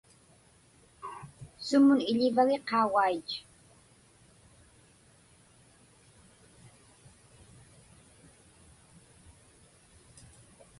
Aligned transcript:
Sumun 1.67 1.99
iḷivagi 2.11 2.57
qaugait? 2.69 3.29